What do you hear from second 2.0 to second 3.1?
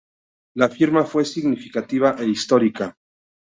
e histórica.